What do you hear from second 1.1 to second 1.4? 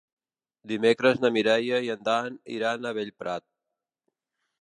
na